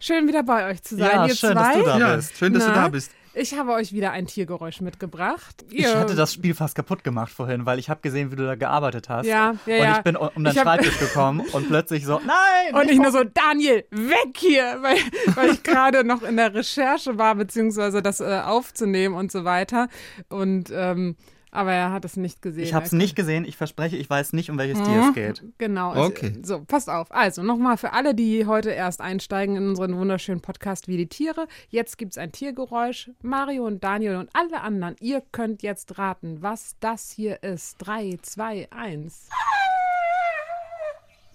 [0.00, 1.10] schön wieder bei euch zu sein.
[1.12, 1.62] Ja, ihr schön, zwei.
[1.62, 2.36] dass du da Ja, bist.
[2.38, 2.74] schön, dass du Na?
[2.76, 3.10] da bist.
[3.34, 5.64] Ich habe euch wieder ein Tiergeräusch mitgebracht.
[5.70, 8.44] Ich Ihr- hatte das Spiel fast kaputt gemacht vorhin, weil ich habe gesehen, wie du
[8.44, 9.26] da gearbeitet hast.
[9.26, 9.96] Ja, ja, und ja.
[9.96, 12.74] ich bin um deinen Ich Schreibtisch gekommen und plötzlich so, nein!
[12.74, 14.96] Und ich nur so, Daniel, weg hier, weil,
[15.34, 19.88] weil ich gerade noch in der Recherche war, beziehungsweise das äh, aufzunehmen und so weiter.
[20.28, 21.16] Und ähm,
[21.52, 22.64] aber er hat es nicht gesehen.
[22.64, 23.44] Ich habe es Er- nicht gesehen.
[23.44, 25.44] Ich verspreche, ich weiß nicht, um welches Tier es geht.
[25.58, 25.90] Genau.
[25.90, 26.40] Also, Okay.
[26.42, 27.12] So, passt auf.
[27.12, 31.46] Also, nochmal für alle, die heute erst einsteigen in unseren wunderschönen Podcast wie die Tiere.
[31.68, 33.10] Jetzt gibt es ein Tiergeräusch.
[33.22, 37.76] Mario und Daniel und alle anderen, ihr könnt jetzt raten, was das hier ist.
[37.78, 39.28] Drei, zwei, eins.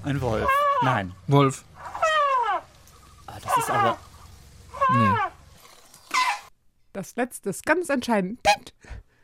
[0.03, 0.49] Ein Wolf.
[0.83, 1.13] Nein.
[1.27, 1.63] Wolf.
[3.27, 3.97] Ah, das ist aber.
[4.93, 5.15] Nee.
[6.93, 8.39] Das letzte ist ganz entscheidend.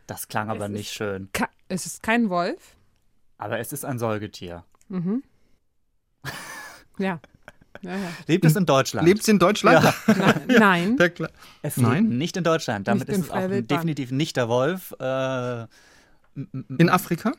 [0.07, 1.29] Das klang aber Es nicht schön.
[1.69, 2.75] Es ist kein Wolf.
[3.37, 4.63] Aber es ist ein Säugetier.
[6.99, 7.19] Ja.
[7.81, 8.07] ja, ja.
[8.27, 9.07] Lebt es in Deutschland?
[9.07, 9.83] Lebt's in Deutschland?
[9.83, 9.93] Ja.
[10.15, 10.95] Na, nein.
[10.99, 11.31] Ja, klar.
[11.63, 12.03] Es Nein.
[12.03, 12.87] lebt nicht in Deutschland.
[12.87, 14.93] Damit Nicht in ist es auch definitiv nicht der Wolf.
[14.99, 15.65] Äh,
[16.77, 17.31] In Afrika?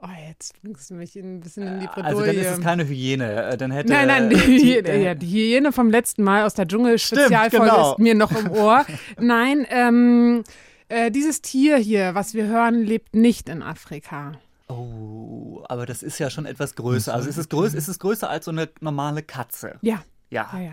[0.00, 2.06] Oh, jetzt bringst du mich ein bisschen in die Bredouille.
[2.06, 3.50] also dann ist es keine Hyäne.
[3.50, 4.46] Äh, Dann hätte, Nein, nein, die, äh,
[4.82, 7.92] die- Hyäne, ja, die Hyäne vom letzten Mal aus der Dschungel-Spezialfolge genau.
[7.92, 8.84] ist mir noch im Ohr.
[9.20, 10.44] Nein, ähm,
[10.88, 14.32] äh, dieses Tier hier, was wir hören, lebt nicht in Afrika.
[14.68, 17.14] Oh, aber das ist ja schon etwas größer.
[17.14, 19.78] Also ist es, größ, ist es größer als so eine normale Katze?
[19.82, 20.48] Ja, Ja.
[20.52, 20.72] ja, ja.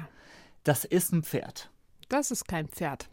[0.63, 1.69] Das ist ein Pferd.
[2.09, 3.09] Das ist kein Pferd.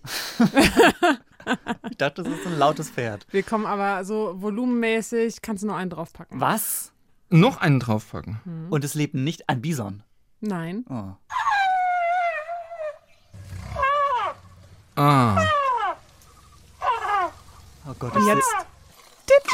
[1.90, 3.26] Ich dachte, das ist ein lautes Pferd.
[3.30, 6.40] Wir kommen aber so volumenmäßig, kannst du noch einen draufpacken?
[6.40, 6.92] Was?
[7.30, 8.68] Noch einen draufpacken.
[8.70, 10.02] Und es lebt nicht ein Bison.
[10.40, 10.84] Nein.
[10.88, 11.12] Oh.
[14.96, 15.42] Ah.
[17.88, 18.48] Oh Gott, Und ich, jetzt.
[19.26, 19.50] Tipp.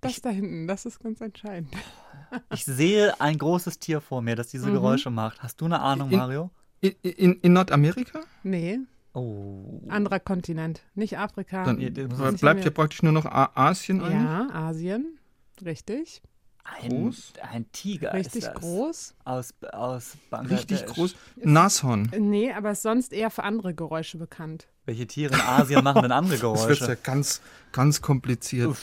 [0.00, 1.74] Das da hinten, das ist ganz entscheidend.
[2.52, 5.42] ich sehe ein großes Tier vor mir, das diese Geräusche macht.
[5.42, 6.50] Hast du eine Ahnung, In- Mario?
[6.80, 8.20] In, in, in Nordamerika?
[8.42, 8.78] Nee,
[9.12, 9.82] Oh.
[9.88, 11.64] anderer Kontinent, nicht Afrika.
[11.64, 12.54] Dann Nee, bleibt mehr.
[12.64, 14.14] ja praktisch nur noch Asien eigentlich.
[14.22, 15.18] ja, Asien.
[15.64, 16.22] Richtig.
[16.62, 17.32] Ein, Groß?
[17.50, 18.54] ein Tiger Richtig ist das.
[18.60, 19.14] groß.
[19.24, 20.70] Aus, aus Bangladesch.
[20.70, 21.16] Richtig groß.
[21.36, 22.12] Nashorn.
[22.18, 24.68] Nee, aber ist sonst eher für andere Geräusche bekannt.
[24.90, 26.98] Welche Tiere in Asien machen denn andere Das wird ja Geräusche?
[27.04, 28.76] ganz, ganz kompliziert.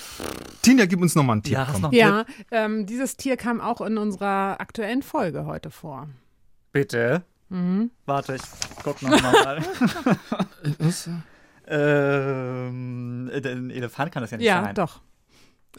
[0.61, 1.51] Tina, gib uns nochmal einen Tipp.
[1.51, 1.81] Ja, hast komm.
[1.81, 6.07] noch einen Ja, ähm, dieses Tier kam auch in unserer aktuellen Folge heute vor.
[6.71, 7.23] Bitte.
[7.49, 7.91] Mhm.
[8.05, 8.41] Warte, ich
[8.83, 9.61] guck noch mal.
[10.79, 11.09] Was?
[11.67, 14.75] ähm, ein Elefant kann das ja nicht Ja, sein.
[14.75, 15.01] doch.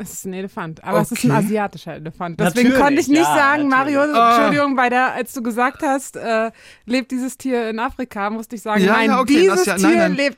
[0.00, 1.40] Es ist ein Elefant, aber es ist ein Okay.
[1.46, 2.38] asiatischer Elefant.
[2.38, 4.16] Deswegen Natürlich, konnte ich nicht ja, sagen, Mario, natürlich.
[4.20, 4.36] Ah.
[4.36, 6.52] Entschuldigung, bei der, als du gesagt hast, äh,
[6.86, 9.88] lebt dieses Tier in Afrika, musste ich sagen, Ja, nein, ja, okay, dieses ja- Tier
[9.88, 10.14] nein, nein.
[10.14, 10.36] lebt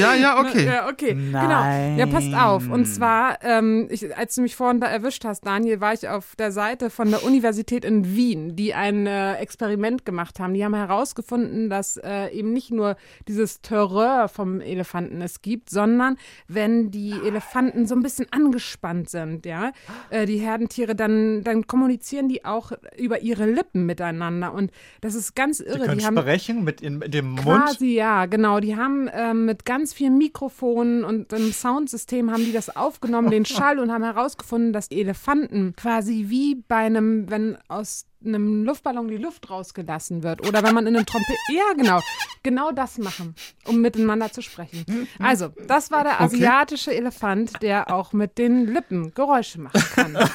[0.00, 0.64] Ja, ja, okay.
[0.66, 1.12] Ja, okay.
[1.14, 1.96] Nein.
[1.96, 1.98] Genau.
[1.98, 2.70] Ja, passt auf.
[2.70, 6.34] Und zwar, ähm, ich, als du mich vorhin da erwischt hast, Daniel, war ich auf
[6.36, 10.54] der Seite von der Universität in Wien, die ein äh, Experiment gemacht haben.
[10.54, 12.96] Die haben herausgefunden, dass äh, eben nicht nur
[13.28, 16.16] dieses Terreur vom Elefanten es gibt, sondern
[16.48, 19.72] wenn die Elefanten so ein bisschen angespannt sind, ja,
[20.10, 24.52] äh, die Herdentiere, dann, dann kommunizieren die auch über ihre Lippen miteinander.
[24.52, 25.86] Und das ist ganz Die irre.
[25.86, 27.44] können Die haben sprechen mit, in, mit dem Mund.
[27.44, 28.60] Quasi, ja, genau.
[28.60, 33.44] Die haben ähm, mit ganz vielen Mikrofonen und einem Soundsystem haben die das aufgenommen, den
[33.46, 39.08] Schall, und haben herausgefunden, dass die Elefanten quasi wie bei einem, wenn aus einem Luftballon
[39.08, 42.00] die Luft rausgelassen wird oder wenn man in einem Trompet, ja genau,
[42.42, 43.34] genau das machen,
[43.66, 45.08] um miteinander zu sprechen.
[45.18, 50.18] Also, das war der asiatische Elefant, der auch mit den Lippen Geräusche machen kann.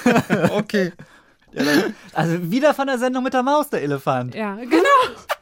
[0.51, 0.91] Okay.
[2.13, 4.35] Also wieder von der Sendung mit der Maus, der Elefant.
[4.35, 4.77] Ja, genau.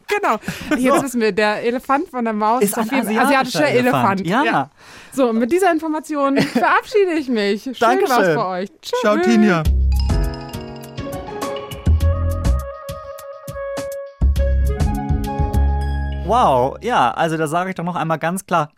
[0.07, 0.39] Genau.
[0.77, 4.25] Jetzt wissen wir, der Elefant von der Maus ist, ein jeden Fall asiatischer Elefant.
[4.25, 4.69] Ja.
[5.11, 7.63] So, und mit dieser Information verabschiede ich mich.
[7.63, 8.15] Schön Dankeschön.
[8.15, 8.69] war's für euch.
[8.81, 8.99] Tschüss.
[9.01, 9.63] Ciao, Tina.
[16.25, 18.71] Wow, ja, also da sage ich doch noch einmal ganz klar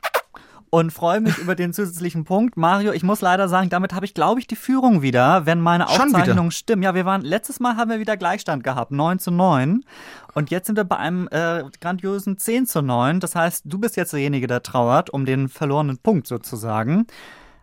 [0.69, 2.57] und freue mich über den zusätzlichen Punkt.
[2.57, 5.87] Mario, ich muss leider sagen, damit habe ich, glaube ich, die Führung wieder, wenn meine?
[5.87, 6.83] Aufzeichnungen stimmen.
[6.83, 9.85] Ja, wir waren, letztes Mal haben wir wieder Gleichstand gehabt, 9 zu 9.
[10.33, 13.21] Und jetzt sind wir bei einem äh, grandiosen 10 zu 9.
[13.21, 17.07] Das heißt, du bist jetzt derjenige, der trauert, um den verlorenen Punkt sozusagen.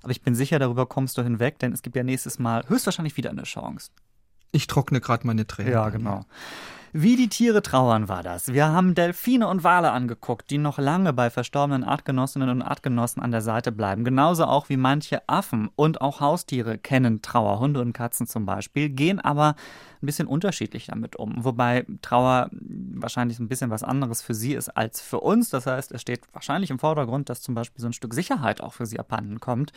[0.03, 3.16] Aber ich bin sicher, darüber kommst du hinweg, denn es gibt ja nächstes Mal höchstwahrscheinlich
[3.16, 3.90] wieder eine Chance.
[4.51, 5.73] Ich trockne gerade meine Tränen.
[5.73, 6.25] Ja, genau.
[6.96, 8.52] Wie die Tiere trauern war das.
[8.52, 13.33] Wir haben Delfine und Wale angeguckt, die noch lange bei verstorbenen Artgenossinnen und Artgenossen an
[13.33, 14.04] der Seite bleiben.
[14.04, 17.59] Genauso auch wie manche Affen und auch Haustiere kennen Trauer.
[17.59, 19.57] Hunde und Katzen zum Beispiel, gehen aber
[20.00, 21.44] ein bisschen unterschiedlich damit um.
[21.44, 25.50] Wobei Trauer wahrscheinlich ein bisschen was anderes für sie ist als für uns.
[25.50, 28.72] Das heißt, es steht wahrscheinlich im Vordergrund, dass zum Beispiel so ein Stück Sicherheit auch
[28.72, 29.72] für sie abhanden kommt.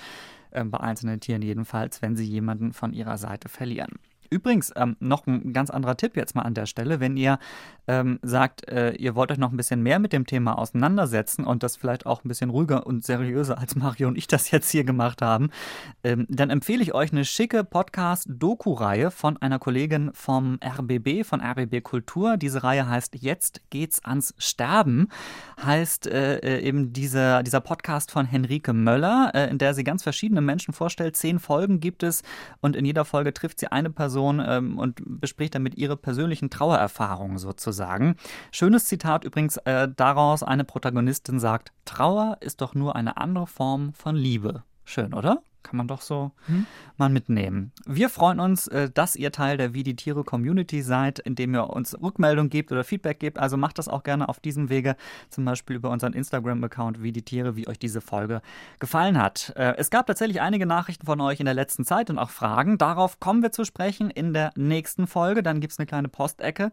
[0.51, 3.97] Äh, bei einzelnen Tieren jedenfalls, wenn sie jemanden von ihrer Seite verlieren.
[4.29, 6.99] Übrigens, ähm, noch ein ganz anderer Tipp jetzt mal an der Stelle.
[6.99, 7.39] Wenn ihr
[7.87, 11.63] ähm, sagt, äh, ihr wollt euch noch ein bisschen mehr mit dem Thema auseinandersetzen und
[11.63, 14.83] das vielleicht auch ein bisschen ruhiger und seriöser als Mario und ich das jetzt hier
[14.83, 15.49] gemacht haben,
[16.03, 21.81] ähm, dann empfehle ich euch eine schicke Podcast-Doku-Reihe von einer Kollegin vom RBB, von RBB
[21.81, 22.37] Kultur.
[22.37, 25.07] Diese Reihe heißt Jetzt geht's ans Sterben.
[25.63, 30.03] Heißt äh, äh, eben dieser, dieser Podcast von Henrike Möller, äh, in der sie ganz
[30.03, 31.15] verschiedene Menschen vorstellt.
[31.15, 32.23] Zehn Folgen gibt es
[32.59, 37.37] und in jeder Folge trifft sie eine Person ähm, und bespricht damit ihre persönlichen Trauererfahrungen
[37.37, 38.15] sozusagen sagen.
[38.51, 43.93] Schönes Zitat übrigens äh, daraus, eine Protagonistin sagt, Trauer ist doch nur eine andere Form
[43.93, 44.63] von Liebe.
[44.87, 45.41] Schön, oder?
[45.63, 46.65] Kann man doch so hm.
[46.95, 47.73] mal mitnehmen.
[47.85, 51.69] Wir freuen uns, äh, dass ihr Teil der Wie die Tiere Community seid, indem ihr
[51.69, 53.37] uns Rückmeldung gebt oder Feedback gebt.
[53.37, 54.95] Also macht das auch gerne auf diesem Wege,
[55.29, 58.41] zum Beispiel über unseren Instagram-Account Wie die Tiere, wie euch diese Folge
[58.79, 59.51] gefallen hat.
[59.57, 62.77] Äh, es gab tatsächlich einige Nachrichten von euch in der letzten Zeit und auch Fragen.
[62.77, 65.43] Darauf kommen wir zu sprechen in der nächsten Folge.
[65.43, 66.71] Dann gibt es eine kleine Postecke.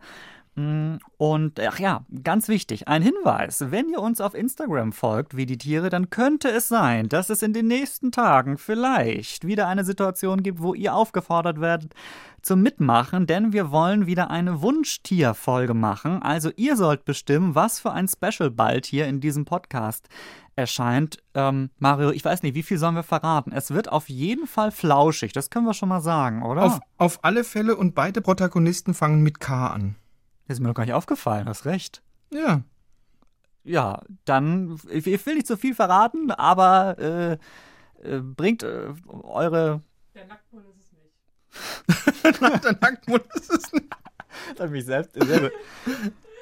[0.57, 3.65] Mm, und ach ja, ganz wichtig, ein Hinweis.
[3.71, 7.43] Wenn ihr uns auf Instagram folgt, wie die Tiere, dann könnte es sein, dass es
[7.43, 11.93] in den nächsten Tagen vielleicht wieder eine Situation gibt, wo ihr aufgefordert werdet
[12.41, 16.23] zum Mitmachen, denn wir wollen wieder eine Wunschtierfolge machen.
[16.23, 20.09] Also ihr sollt bestimmen, was für ein Special bald hier in diesem Podcast
[20.55, 21.19] erscheint.
[21.35, 23.51] Ähm, Mario, ich weiß nicht, wie viel sollen wir verraten?
[23.51, 26.65] Es wird auf jeden Fall flauschig, das können wir schon mal sagen, oder?
[26.65, 29.97] Auf, auf alle Fälle und beide Protagonisten fangen mit K an.
[30.47, 32.03] Das ist mir noch gar nicht aufgefallen, hast recht.
[32.31, 32.63] Ja.
[33.63, 37.33] Ja, dann, ich, ich will nicht zu viel verraten, aber äh,
[38.03, 38.89] äh, bringt äh,
[39.23, 39.81] eure.
[40.15, 42.43] Der Nacktmund ist es nicht.
[42.65, 43.87] der Nacktmund ist es nicht.
[44.51, 45.17] das hat mich selbst.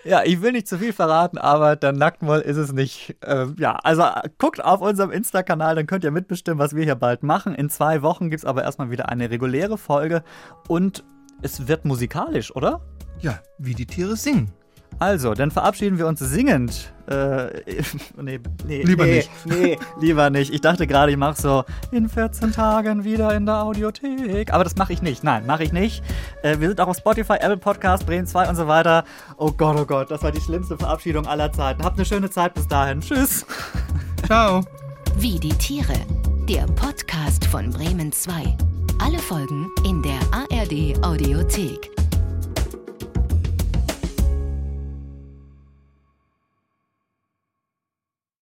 [0.04, 3.16] Ja, ich will nicht zu viel verraten, aber der Nacktmoll ist es nicht.
[3.24, 4.04] Ähm, ja, also
[4.38, 7.54] guckt auf unserem Insta-Kanal, dann könnt ihr mitbestimmen, was wir hier bald machen.
[7.54, 10.24] In zwei Wochen gibt es aber erstmal wieder eine reguläre Folge
[10.66, 11.04] und
[11.42, 12.80] es wird musikalisch, oder?
[13.20, 14.50] Ja, wie die Tiere singen.
[14.98, 16.92] Also, dann verabschieden wir uns singend.
[17.08, 17.46] Äh,
[18.20, 19.30] nee, nee, lieber nee, nicht.
[19.46, 20.52] Nee, lieber nicht.
[20.52, 24.52] Ich dachte gerade, ich mache so in 14 Tagen wieder in der Audiothek.
[24.52, 25.24] Aber das mache ich nicht.
[25.24, 26.04] Nein, mache ich nicht.
[26.42, 29.04] Äh, wir sind auch auf Spotify, Apple Podcast, Bremen 2 und so weiter.
[29.38, 31.82] Oh Gott, oh Gott, das war die schlimmste Verabschiedung aller Zeiten.
[31.82, 33.00] Habt eine schöne Zeit bis dahin.
[33.00, 33.44] Tschüss.
[34.26, 34.64] Ciao.
[35.16, 35.94] Wie die Tiere.
[36.48, 38.56] Der Podcast von Bremen 2.
[39.00, 40.20] Alle Folgen in der
[40.72, 42.01] ARD Audiothek.